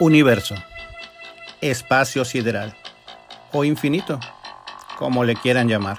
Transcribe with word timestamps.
Universo, 0.00 0.54
espacio 1.60 2.24
sideral 2.24 2.76
o 3.50 3.64
infinito, 3.64 4.20
como 4.96 5.24
le 5.24 5.34
quieran 5.34 5.68
llamar. 5.68 5.98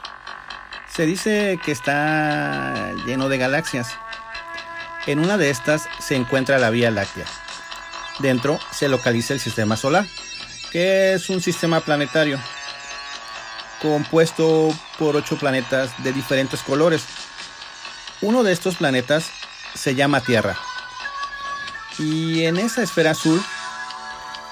Se 0.89 1.05
dice 1.05 1.59
que 1.65 1.73
está 1.73 2.93
lleno 3.05 3.27
de 3.27 3.37
galaxias. 3.37 3.89
En 5.05 5.19
una 5.19 5.37
de 5.37 5.49
estas 5.49 5.89
se 5.99 6.15
encuentra 6.15 6.59
la 6.59 6.69
Vía 6.69 6.91
Láctea. 6.91 7.25
Dentro 8.19 8.57
se 8.71 8.87
localiza 8.87 9.33
el 9.33 9.41
sistema 9.41 9.75
solar, 9.75 10.05
que 10.71 11.13
es 11.13 11.29
un 11.29 11.41
sistema 11.41 11.81
planetario 11.81 12.39
compuesto 13.81 14.69
por 14.97 15.17
ocho 15.17 15.37
planetas 15.37 15.91
de 16.03 16.13
diferentes 16.13 16.61
colores. 16.61 17.03
Uno 18.21 18.43
de 18.43 18.53
estos 18.53 18.77
planetas 18.77 19.29
se 19.73 19.93
llama 19.93 20.21
Tierra. 20.21 20.55
Y 21.97 22.45
en 22.45 22.57
esa 22.57 22.81
esfera 22.81 23.11
azul 23.11 23.43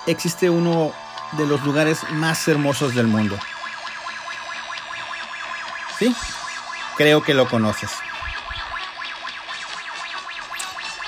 existe 0.08 0.50
uno 0.50 0.94
de 1.34 1.46
los 1.46 1.62
lugares 1.64 2.00
más 2.12 2.48
hermosos 2.48 2.96
del 2.96 3.08
mundo. 3.08 3.38
Sí, 6.00 6.16
creo 6.96 7.22
que 7.22 7.34
lo 7.34 7.48
conoces. 7.48 7.92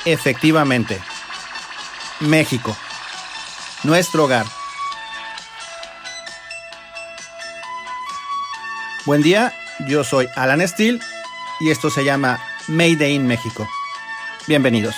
Efectivamente, 0.05 1.02
México, 2.20 2.75
nuestro 3.83 4.25
hogar. 4.25 4.45
Buen 9.05 9.22
día, 9.22 9.53
yo 9.88 10.03
soy 10.03 10.27
Alan 10.36 10.66
Steele 10.67 11.00
y 11.59 11.70
esto 11.72 11.89
se 11.89 12.03
llama 12.03 12.39
Made 12.67 13.09
in 13.09 13.27
México. 13.27 13.67
Bienvenidos. 14.47 14.95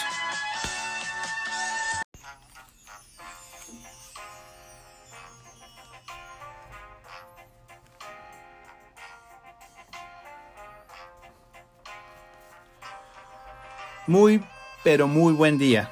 Muy, 14.12 14.44
pero 14.84 15.08
muy 15.08 15.32
buen 15.32 15.58
día. 15.58 15.90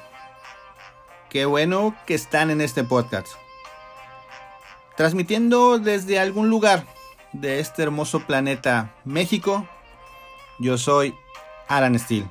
Qué 1.30 1.46
bueno 1.46 1.96
que 2.04 2.12
están 2.12 2.50
en 2.50 2.60
este 2.60 2.84
podcast. 2.84 3.28
Transmitiendo 4.94 5.78
desde 5.78 6.20
algún 6.20 6.50
lugar 6.50 6.84
de 7.32 7.60
este 7.60 7.82
hermoso 7.82 8.20
planeta 8.26 8.92
México, 9.06 9.66
yo 10.58 10.76
soy 10.76 11.14
Alan 11.66 11.98
Steele. 11.98 12.28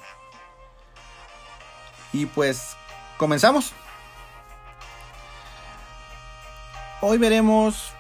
Y 2.14 2.28
pues, 2.28 2.78
comenzamos. 3.18 3.74
Hoy 7.02 7.18
veremos 7.18 7.94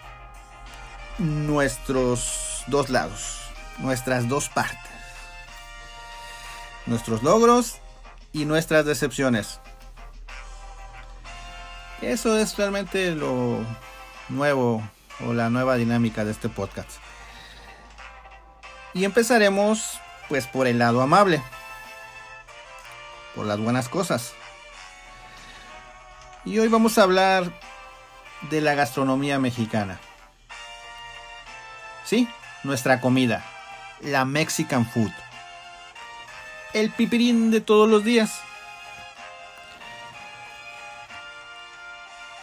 nuestros 1.17 2.65
dos 2.67 2.91
lados, 2.91 3.39
nuestras 3.79 4.29
dos 4.29 4.47
partes, 4.47 4.88
nuestros 6.89 7.23
logros 7.23 7.77
y 8.33 8.45
nuestras 8.45 8.85
decepciones. 8.85 9.59
Eso 12.01 12.37
es 12.37 12.57
realmente 12.57 13.11
lo 13.11 13.59
nuevo 14.29 14.81
o 15.25 15.33
la 15.33 15.49
nueva 15.49 15.75
dinámica 15.75 16.25
de 16.25 16.31
este 16.31 16.49
podcast. 16.49 16.89
Y 18.93 19.05
empezaremos 19.05 19.99
pues 20.27 20.47
por 20.47 20.67
el 20.67 20.79
lado 20.79 21.01
amable, 21.01 21.41
por 23.35 23.45
las 23.45 23.59
buenas 23.59 23.89
cosas. 23.89 24.33
Y 26.45 26.57
hoy 26.59 26.67
vamos 26.69 26.97
a 26.97 27.03
hablar 27.03 27.51
de 28.49 28.61
la 28.61 28.73
gastronomía 28.73 29.39
mexicana. 29.39 29.99
Sí, 32.05 32.27
nuestra 32.63 33.01
comida, 33.01 33.45
la 34.01 34.25
Mexican 34.25 34.85
food. 34.85 35.11
El 36.73 36.91
pipirín 36.91 37.51
de 37.51 37.61
todos 37.61 37.89
los 37.89 38.03
días. 38.03 38.41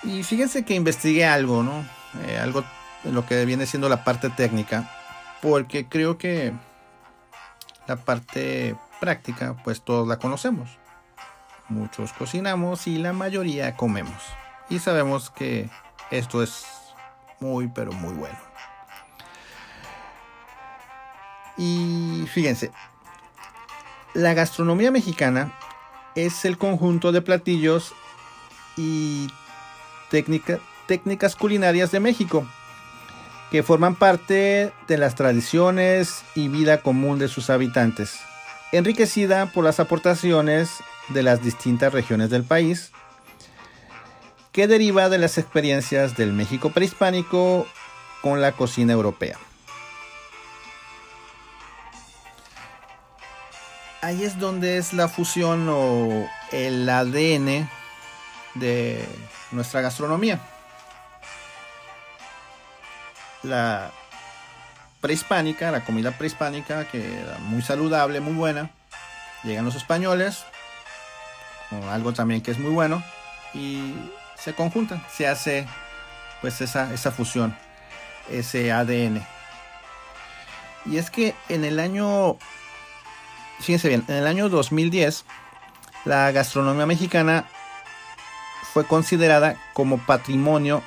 Y 0.03 0.23
fíjense 0.23 0.65
que 0.65 0.75
investigué 0.75 1.25
algo, 1.25 1.63
¿no? 1.63 1.85
Eh, 2.27 2.39
algo 2.39 2.65
de 3.03 3.13
lo 3.13 3.27
que 3.27 3.45
viene 3.45 3.67
siendo 3.67 3.89
la 3.89 4.05
parte 4.05 4.31
técnica. 4.31 4.91
Porque 5.43 5.89
creo 5.89 6.19
que 6.19 6.53
la 7.87 7.97
parte 7.97 8.77
práctica, 9.01 9.57
pues 9.65 9.83
todos 9.83 10.07
la 10.07 10.19
conocemos. 10.19 10.71
Muchos 11.69 12.13
cocinamos 12.13 12.87
y 12.87 12.99
la 12.99 13.13
mayoría 13.13 13.77
comemos. 13.77 14.23
Y 14.69 14.79
sabemos 14.79 15.31
que 15.31 15.69
esto 16.11 16.43
es 16.43 16.65
muy, 17.41 17.69
pero 17.69 17.93
muy 17.93 18.15
bueno. 18.15 18.39
Y 21.57 22.27
fíjense, 22.33 22.71
la 24.17 24.33
gastronomía 24.33 24.91
mexicana 24.91 25.53
es 26.15 26.47
el 26.47 26.57
conjunto 26.57 27.13
de 27.13 27.21
platillos 27.21 27.93
y 28.77 29.29
técnicas 30.11 31.37
culinarias 31.37 31.91
de 31.93 32.01
México 32.01 32.47
que 33.51 33.63
forman 33.63 33.95
parte 33.95 34.73
de 34.89 34.99
las 34.99 35.15
tradiciones 35.15 36.25
y 36.35 36.49
vida 36.49 36.81
común 36.81 37.19
de 37.19 37.29
sus 37.29 37.51
habitantes, 37.51 38.19
enriquecida 38.73 39.53
por 39.53 39.65
las 39.65 39.81
aportaciones 39.81 40.71
de 41.11 41.23
las 41.23 41.45
distintas 41.45 41.93
regiones 41.93 42.31
del 42.31 42.43
país, 42.43 42.93
que 44.51 44.67
deriva 44.67 45.11
de 45.11 45.19
las 45.19 45.37
experiencias 45.37 46.17
del 46.17 46.33
México 46.33 46.71
prehispánico 46.71 47.67
con 48.23 48.41
la 48.41 48.53
cocina 48.53 48.95
europea. 48.95 49.39
Ahí 54.07 54.23
es 54.23 54.39
donde 54.39 54.79
es 54.79 54.93
la 54.93 55.09
fusión 55.09 55.67
o 55.69 56.29
el 56.53 56.89
ADN 56.89 57.69
de 58.55 59.05
nuestra 59.51 59.81
gastronomía 59.81 60.39
la 63.43 63.91
prehispánica, 65.01 65.73
la 65.73 65.85
comida 65.85 66.13
prehispánica, 66.13 66.85
que 66.87 67.21
era 67.21 67.39
muy 67.39 67.63
saludable, 67.63 68.21
muy 68.21 68.35
buena. 68.35 68.71
Llegan 69.43 69.65
los 69.65 69.75
españoles, 69.75 70.45
con 71.69 71.83
algo 71.89 72.13
también 72.13 72.43
que 72.43 72.53
es 72.53 72.61
muy 72.61 72.71
bueno, 72.71 73.03
y 73.55 73.93
se 74.37 74.55
conjuntan, 74.55 75.05
se 75.13 75.27
hace 75.27 75.67
pues 76.41 76.61
esa, 76.61 76.95
esa 76.95 77.11
fusión, 77.11 77.57
ese 78.31 78.71
ADN. 78.71 79.27
Y 80.85 80.99
es 80.99 81.11
que 81.11 81.35
en 81.49 81.65
el 81.65 81.81
año, 81.81 82.37
fíjense 83.61 83.89
bien, 83.89 84.05
en 84.09 84.17
el 84.17 84.27
año 84.27 84.49
2010, 84.49 85.25
la 86.05 86.31
gastronomía 86.33 86.87
mexicana 86.87 87.47
fue 88.73 88.87
considerada 88.87 89.57
como 89.73 89.99
patrimonio 89.99 90.83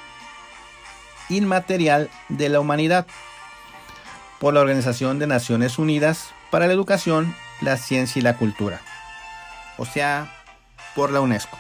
inmaterial 1.30 2.10
de 2.30 2.50
la 2.50 2.60
humanidad 2.60 3.06
por 4.40 4.54
la 4.54 4.62
Organización 4.62 5.20
de 5.20 5.28
Naciones 5.28 5.78
Unidas 5.78 6.30
para 6.50 6.68
la 6.68 6.74
Educación, 6.74 7.36
la 7.62 7.78
Ciencia 7.78 8.20
y 8.20 8.24
la 8.24 8.38
Cultura. 8.38 8.82
O 9.78 9.86
sea, 9.86 10.32
por 10.96 11.12
la 11.12 11.22
UNESCO. 11.22 11.58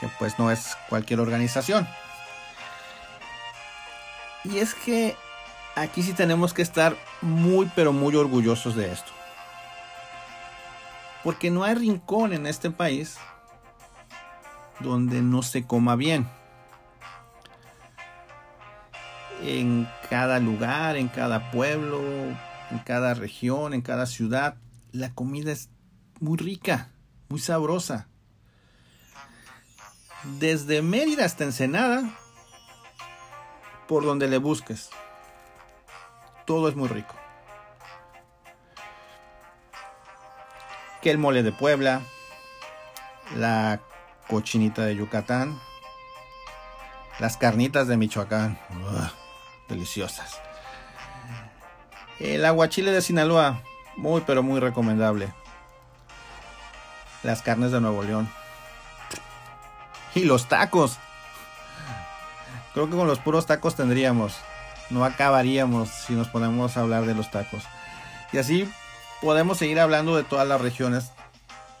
Que 0.00 0.08
pues 0.18 0.38
no 0.38 0.50
es 0.50 0.76
cualquier 0.88 1.20
organización. 1.20 1.88
Y 4.44 4.58
es 4.58 4.74
que 4.74 5.16
aquí 5.74 6.02
sí 6.02 6.12
tenemos 6.12 6.54
que 6.54 6.62
estar 6.62 6.96
muy 7.22 7.70
pero 7.74 7.92
muy 7.92 8.14
orgullosos 8.14 8.76
de 8.76 8.92
esto. 8.92 9.12
Porque 11.26 11.50
no 11.50 11.64
hay 11.64 11.74
rincón 11.74 12.32
en 12.32 12.46
este 12.46 12.70
país 12.70 13.16
donde 14.78 15.22
no 15.22 15.42
se 15.42 15.66
coma 15.66 15.96
bien 15.96 16.28
en 19.42 19.88
cada 20.08 20.38
lugar, 20.38 20.96
en 20.96 21.08
cada 21.08 21.50
pueblo, 21.50 22.00
en 22.70 22.78
cada 22.84 23.14
región, 23.14 23.74
en 23.74 23.82
cada 23.82 24.06
ciudad. 24.06 24.54
La 24.92 25.14
comida 25.14 25.50
es 25.50 25.68
muy 26.20 26.38
rica, 26.38 26.92
muy 27.28 27.40
sabrosa. 27.40 28.06
Desde 30.38 30.80
Mérida 30.80 31.24
hasta 31.24 31.42
Ensenada, 31.42 32.08
por 33.88 34.04
donde 34.04 34.28
le 34.28 34.38
busques. 34.38 34.90
Todo 36.46 36.68
es 36.68 36.76
muy 36.76 36.86
rico. 36.86 37.16
El 41.10 41.18
mole 41.18 41.44
de 41.44 41.52
Puebla, 41.52 42.00
la 43.36 43.80
cochinita 44.28 44.82
de 44.82 44.96
Yucatán, 44.96 45.60
las 47.20 47.36
carnitas 47.36 47.86
de 47.86 47.96
Michoacán 47.96 48.58
deliciosas. 49.68 50.40
El 52.18 52.44
aguachile 52.44 52.90
de 52.90 53.02
Sinaloa, 53.02 53.62
muy 53.96 54.22
pero 54.22 54.42
muy 54.42 54.58
recomendable. 54.58 55.32
Las 57.22 57.40
carnes 57.40 57.70
de 57.70 57.80
Nuevo 57.80 58.02
León. 58.02 58.28
Y 60.16 60.24
los 60.24 60.48
tacos. 60.48 60.98
Creo 62.74 62.90
que 62.90 62.96
con 62.96 63.06
los 63.06 63.20
puros 63.20 63.46
tacos 63.46 63.76
tendríamos. 63.76 64.36
No 64.90 65.04
acabaríamos 65.04 65.88
si 65.88 66.14
nos 66.14 66.26
ponemos 66.26 66.76
a 66.76 66.80
hablar 66.80 67.06
de 67.06 67.14
los 67.14 67.30
tacos. 67.30 67.62
Y 68.32 68.38
así 68.38 68.68
podemos 69.20 69.58
seguir 69.58 69.80
hablando 69.80 70.16
de 70.16 70.24
todas 70.24 70.46
las 70.46 70.60
regiones. 70.60 71.12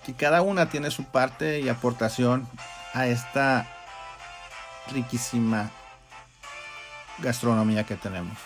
Y 0.06 0.12
cada 0.12 0.42
una 0.42 0.68
tiene 0.68 0.90
su 0.90 1.04
parte 1.04 1.60
y 1.60 1.68
aportación 1.68 2.48
a 2.94 3.06
esta 3.06 3.66
riquísima 4.92 5.70
gastronomía 7.18 7.84
que 7.84 7.96
tenemos. 7.96 8.38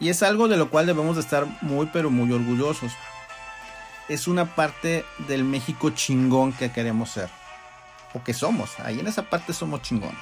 Y 0.00 0.08
es 0.08 0.22
algo 0.22 0.48
de 0.48 0.56
lo 0.56 0.70
cual 0.70 0.86
debemos 0.86 1.16
de 1.16 1.22
estar 1.22 1.46
muy 1.60 1.86
pero 1.86 2.10
muy 2.10 2.32
orgullosos. 2.32 2.92
Es 4.08 4.26
una 4.26 4.56
parte 4.56 5.04
del 5.18 5.44
México 5.44 5.90
chingón 5.90 6.52
que 6.52 6.72
queremos 6.72 7.10
ser. 7.10 7.28
O 8.12 8.24
que 8.24 8.34
somos. 8.34 8.80
Ahí 8.80 8.98
en 8.98 9.06
esa 9.06 9.22
parte 9.22 9.52
somos 9.52 9.82
chingón. 9.82 10.16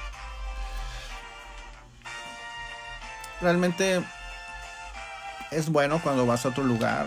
Realmente 3.41 4.03
es 5.51 5.71
bueno 5.71 6.01
cuando 6.03 6.27
vas 6.27 6.45
a 6.45 6.49
otro 6.49 6.65
lugar, 6.65 7.07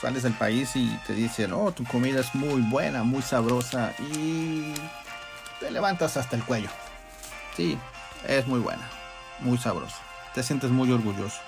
sales 0.00 0.22
del 0.22 0.32
país 0.32 0.74
y 0.76 0.88
te 1.06 1.12
dicen, 1.12 1.52
oh, 1.52 1.72
tu 1.72 1.84
comida 1.84 2.20
es 2.20 2.34
muy 2.34 2.62
buena, 2.62 3.02
muy 3.02 3.22
sabrosa 3.22 3.92
y 3.98 4.72
te 5.60 5.70
levantas 5.70 6.16
hasta 6.16 6.36
el 6.36 6.44
cuello. 6.44 6.70
Sí, 7.56 7.78
es 8.26 8.46
muy 8.46 8.60
buena, 8.60 8.88
muy 9.40 9.58
sabrosa. 9.58 9.98
Te 10.34 10.42
sientes 10.42 10.70
muy 10.70 10.90
orgulloso. 10.90 11.40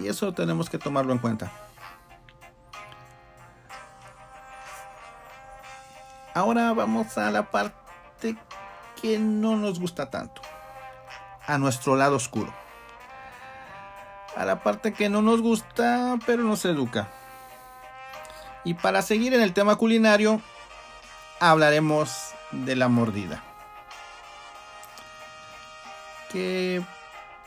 Y 0.00 0.08
eso 0.08 0.32
tenemos 0.32 0.68
que 0.68 0.78
tomarlo 0.78 1.12
en 1.12 1.18
cuenta. 1.18 1.50
Ahora 6.34 6.72
vamos 6.72 7.16
a 7.18 7.30
la 7.30 7.50
parte 7.50 8.36
que 9.00 9.18
no 9.18 9.56
nos 9.56 9.78
gusta 9.78 10.10
tanto. 10.10 10.42
A 11.46 11.58
nuestro 11.58 11.96
lado 11.96 12.16
oscuro. 12.16 12.61
A 14.36 14.44
la 14.44 14.62
parte 14.62 14.92
que 14.94 15.08
no 15.08 15.22
nos 15.22 15.40
gusta, 15.40 16.18
pero 16.26 16.42
nos 16.42 16.64
educa. 16.64 17.08
Y 18.64 18.74
para 18.74 19.02
seguir 19.02 19.34
en 19.34 19.42
el 19.42 19.52
tema 19.52 19.76
culinario, 19.76 20.40
hablaremos 21.40 22.32
de 22.52 22.76
la 22.76 22.88
mordida. 22.88 23.42
Que 26.30 26.82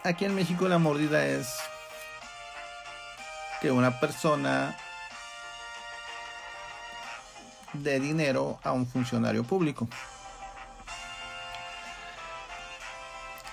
aquí 0.04 0.26
en 0.26 0.36
México 0.36 0.68
la 0.68 0.78
mordida 0.78 1.26
es 1.26 1.56
que 3.62 3.72
una 3.72 4.00
persona 4.00 4.78
de 7.74 8.00
dinero 8.00 8.60
a 8.64 8.72
un 8.72 8.86
funcionario 8.86 9.44
público. 9.44 9.88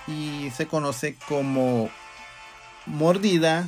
Y 0.07 0.51
se 0.51 0.67
conoce 0.67 1.15
como 1.27 1.89
mordida, 2.85 3.67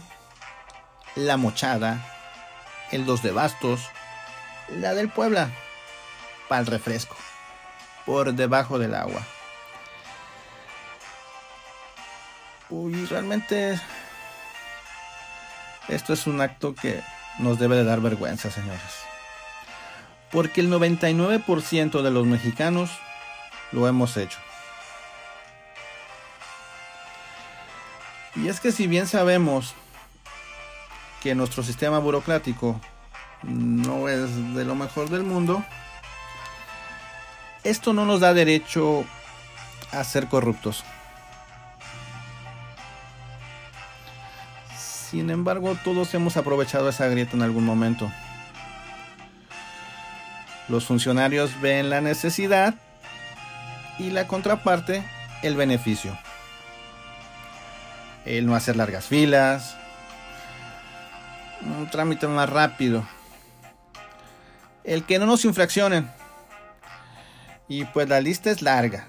la 1.16 1.38
mochada, 1.38 2.04
el 2.92 3.06
dos 3.06 3.22
de 3.22 3.32
bastos, 3.32 3.82
la 4.70 4.94
del 4.94 5.10
Puebla, 5.10 5.50
para 6.48 6.62
el 6.62 6.68
refresco, 6.68 7.16
por 8.06 8.34
debajo 8.34 8.80
del 8.80 8.96
agua. 8.96 9.22
Uy, 12.70 13.06
realmente 13.06 13.80
esto 15.88 16.14
es 16.14 16.26
un 16.26 16.42
acto 16.42 16.74
que 16.74 17.02
nos 17.38 17.60
debe 17.60 17.76
de 17.76 17.84
dar 17.84 18.02
vergüenza, 18.02 18.50
señores. 18.50 18.82
Porque 20.32 20.62
el 20.62 20.72
99% 20.72 22.02
de 22.02 22.12
los 22.12 22.26
mexicanos 22.26 22.90
lo 23.72 23.88
hemos 23.88 24.18
hecho. 24.18 24.40
Y 28.36 28.48
es 28.48 28.60
que 28.60 28.72
si 28.72 28.88
bien 28.88 29.08
sabemos 29.08 29.74
que 31.22 31.36
nuestro 31.36 31.64
sistema 31.64 32.00
burocrático 32.00 32.80
no 33.44 34.10
es 34.10 34.56
de 34.56 34.66
lo 34.66 34.76
mejor 34.76 35.10
del 35.10 35.24
mundo, 35.24 35.64
esto 37.64 37.94
no 37.94 38.06
nos 38.06 38.20
da 38.20 38.34
derecho 38.34 39.06
a 39.92 40.04
ser 40.04 40.28
corruptos. 40.28 40.84
Sin 44.78 45.30
embargo, 45.30 45.78
todos 45.84 46.14
hemos 46.14 46.36
aprovechado 46.36 46.90
esa 46.90 47.08
grieta 47.08 47.38
en 47.38 47.44
algún 47.44 47.66
momento. 47.66 48.12
Los 50.68 50.86
funcionarios 50.86 51.62
ven 51.62 51.90
la 51.90 52.02
necesidad 52.02 52.76
y 53.98 54.10
la 54.10 54.28
contraparte, 54.28 55.04
el 55.42 55.56
beneficio. 55.56 56.18
El 58.26 58.48
no 58.48 58.56
hacer 58.56 58.76
largas 58.76 59.06
filas, 59.06 59.78
un 61.62 61.90
trámite 61.90 62.28
más 62.28 62.50
rápido, 62.50 63.08
el 64.84 65.04
que 65.04 65.20
no 65.20 65.26
nos 65.26 65.46
infraccionen. 65.46 66.10
Y 67.68 67.86
pues 67.86 68.10
la 68.10 68.22
lista 68.22 68.52
es 68.52 68.62
larga. 68.62 69.08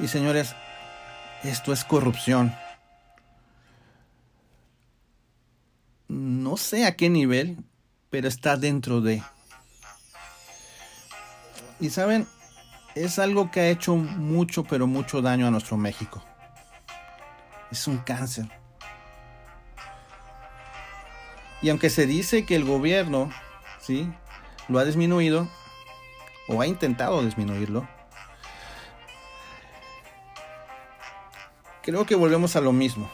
Y 0.00 0.08
señores, 0.08 0.54
esto 1.42 1.72
es 1.72 1.84
corrupción. 1.84 2.54
no 6.12 6.58
sé 6.58 6.84
a 6.84 6.96
qué 6.96 7.08
nivel, 7.08 7.56
pero 8.10 8.28
está 8.28 8.58
dentro 8.58 9.00
de. 9.00 9.22
Y 11.80 11.88
saben, 11.88 12.26
es 12.94 13.18
algo 13.18 13.50
que 13.50 13.60
ha 13.60 13.70
hecho 13.70 13.96
mucho, 13.96 14.62
pero 14.64 14.86
mucho 14.86 15.22
daño 15.22 15.46
a 15.46 15.50
nuestro 15.50 15.78
México. 15.78 16.22
Es 17.72 17.88
un 17.88 17.98
cáncer. 17.98 18.46
Y 21.60 21.70
aunque 21.70 21.90
se 21.90 22.06
dice 22.06 22.46
que 22.46 22.54
el 22.54 22.64
gobierno, 22.64 23.30
¿sí? 23.80 24.08
Lo 24.68 24.78
ha 24.78 24.84
disminuido, 24.84 25.48
o 26.46 26.60
ha 26.60 26.68
intentado 26.68 27.24
disminuirlo, 27.24 27.88
creo 31.82 32.06
que 32.06 32.14
volvemos 32.14 32.54
a 32.54 32.60
lo 32.60 32.72
mismo. 32.72 33.10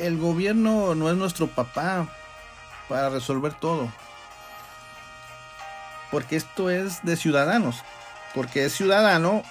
el 0.00 0.18
gobierno 0.18 0.94
no 0.94 1.10
es 1.10 1.16
nuestro 1.16 1.46
papá 1.46 2.08
para 2.88 3.10
resolver 3.10 3.52
todo. 3.52 3.92
Porque 6.10 6.36
esto 6.36 6.70
es 6.70 7.04
de 7.04 7.16
ciudadanos. 7.16 7.82
Porque 8.34 8.64
es 8.64 8.72
ciudadano 8.72 9.42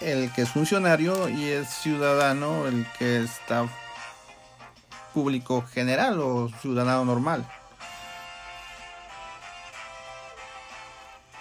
el 0.00 0.32
que 0.32 0.42
es 0.42 0.50
funcionario 0.50 1.28
y 1.28 1.48
es 1.48 1.68
ciudadano 1.68 2.66
el 2.66 2.86
que 2.98 3.22
está 3.22 3.68
público 5.12 5.62
general 5.72 6.20
o 6.20 6.48
ciudadano 6.60 7.04
normal. 7.04 7.46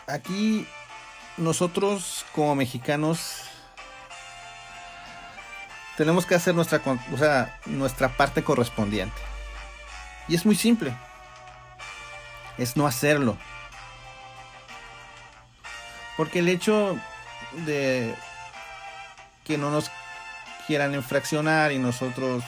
Aquí 0.08 0.68
nosotros 1.38 2.26
como 2.34 2.56
mexicanos 2.56 3.44
tenemos 5.96 6.26
que 6.26 6.36
hacer 6.36 6.56
nuestra, 6.56 6.82
nuestra 7.66 8.10
parte 8.10 8.44
correspondiente. 8.44 9.22
Y 10.28 10.36
es 10.36 10.46
muy 10.46 10.56
simple. 10.56 10.96
Es 12.58 12.78
no 12.78 12.88
hacerlo. 12.88 13.38
Porque 16.18 16.40
el 16.40 16.50
hecho 16.50 16.98
de 17.66 18.16
que 19.50 19.58
no 19.58 19.72
nos 19.72 19.90
quieran 20.68 20.94
infraccionar 20.94 21.72
y 21.72 21.80
nosotros 21.80 22.44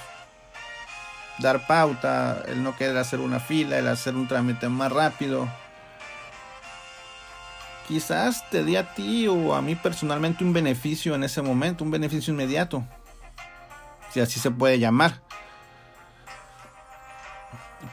dar 1.39 1.65
pauta, 1.65 2.43
el 2.47 2.61
no 2.61 2.75
querer 2.75 2.95
hacer 2.97 3.19
una 3.19 3.39
fila, 3.39 3.79
el 3.79 3.87
hacer 3.87 4.15
un 4.15 4.27
trámite 4.27 4.69
más 4.69 4.91
rápido, 4.91 5.49
quizás 7.87 8.47
te 8.51 8.63
dé 8.63 8.77
a 8.77 8.93
ti 8.93 9.27
o 9.27 9.55
a 9.55 9.63
mí 9.63 9.73
personalmente 9.73 10.43
un 10.43 10.53
beneficio 10.53 11.15
en 11.15 11.23
ese 11.23 11.41
momento, 11.41 11.83
un 11.83 11.89
beneficio 11.89 12.31
inmediato 12.31 12.85
si 14.13 14.19
así 14.19 14.39
se 14.39 14.51
puede 14.51 14.77
llamar. 14.77 15.23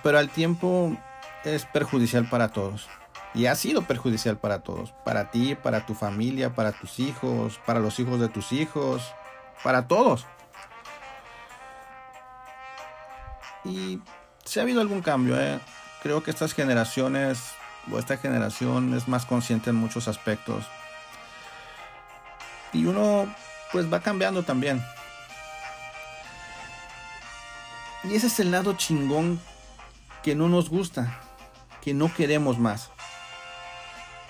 Pero 0.03 0.19
al 0.19 0.29
tiempo 0.29 0.95
es 1.45 1.65
perjudicial 1.65 2.29
para 2.29 2.49
todos. 2.49 2.87
Y 3.35 3.47
ha 3.47 3.55
sido 3.55 3.83
perjudicial 3.83 4.39
para 4.39 4.61
todos. 4.61 4.93
Para 5.05 5.31
ti, 5.31 5.55
para 5.55 5.87
tu 5.87 5.95
familia, 5.95 6.55
para 6.55 6.73
tus 6.73 6.99
hijos, 6.99 7.61
para 7.67 7.81
los 7.81 7.99
hijos 7.99 8.21
de 8.21 8.29
tus 8.29 8.53
hijos, 8.53 9.13
para 9.63 9.87
todos. 9.87 10.27
Y 13.65 14.01
si 14.45 14.59
ha 14.59 14.63
habido 14.63 14.81
algún 14.81 15.03
cambio, 15.03 15.41
¿eh? 15.41 15.61
creo 16.03 16.23
que 16.23 16.31
estas 16.31 16.55
generaciones 16.55 17.53
o 17.91 17.99
esta 17.99 18.17
generación 18.17 18.95
es 18.95 19.09
más 19.09 19.27
consciente 19.27 19.71
en 19.71 19.77
muchos 19.77 20.09
aspectos. 20.09 20.65
Y 22.73 22.87
uno 22.87 23.33
pues 23.73 23.93
va 23.93 24.01
cambiando 24.01 24.43
también. 24.43 24.83
Y 28.05 28.15
ese 28.15 28.29
es 28.29 28.41
el 28.41 28.51
lado 28.51 28.75
chingón 28.75 29.41
que 30.23 30.35
no 30.35 30.49
nos 30.49 30.71
gusta, 30.71 31.21
que 31.83 31.95
no 31.95 32.13
queremos 32.13 32.59
más. 32.59 32.91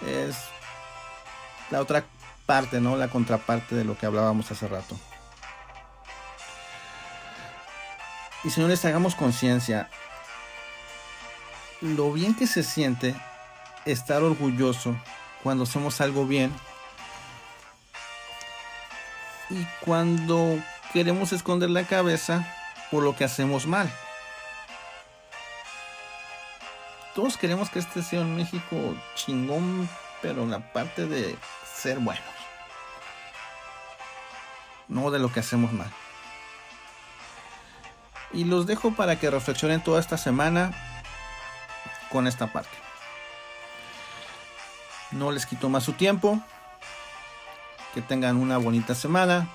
Es 0.07 0.37
la 1.71 1.81
otra 1.81 2.05
parte, 2.47 2.81
¿no? 2.81 2.97
La 2.97 3.09
contraparte 3.09 3.75
de 3.75 3.85
lo 3.85 3.97
que 3.97 4.07
hablábamos 4.07 4.51
hace 4.51 4.69
rato. 4.69 4.97
Y 8.45 8.51
señores, 8.51 8.85
hagamos 8.85 9.15
conciencia. 9.15 9.91
Lo 11.81 12.13
bien 12.13 12.35
que 12.35 12.47
se 12.47 12.63
siente 12.63 13.15
estar 13.85 14.23
orgulloso 14.23 14.97
cuando 15.43 15.65
hacemos 15.65 16.01
algo 16.01 16.27
bien 16.27 16.53
y 19.51 19.67
cuando 19.81 20.59
queremos 20.93 21.33
esconder 21.33 21.71
la 21.71 21.85
cabeza 21.85 22.47
por 22.91 23.03
lo 23.03 23.17
que 23.17 23.25
hacemos 23.25 23.67
mal. 23.67 23.91
Todos 27.19 27.37
queremos 27.37 27.69
que 27.69 27.81
este 27.81 28.01
sea 28.01 28.21
un 28.21 28.37
México 28.37 28.95
chingón, 29.17 29.89
pero 30.23 30.47
la 30.47 30.73
parte 30.73 31.05
de 31.05 31.37
ser 31.75 31.99
buenos, 31.99 32.23
no 34.87 35.11
de 35.11 35.19
lo 35.19 35.33
que 35.33 35.41
hacemos 35.41 35.73
mal. 35.73 35.91
Y 38.33 38.45
los 38.45 38.69
dejo 38.69 38.93
para 38.93 39.19
que 39.19 39.33
reflexionen 39.33 39.83
toda 39.83 39.99
esta 39.99 40.17
semana 40.17 40.71
con 42.13 42.29
esta 42.29 42.53
parte. 42.53 42.71
No 45.11 45.33
les 45.33 45.45
quito 45.45 45.69
más 45.69 45.83
su 45.83 45.95
tiempo. 45.95 46.41
Que 47.95 48.01
tengan 48.01 48.37
una 48.37 48.59
bonita 48.59 48.95
semana. 48.95 49.49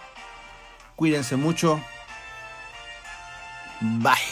Cuídense 0.98 1.38
mucho. 1.38 1.82
Bye. 3.80 4.23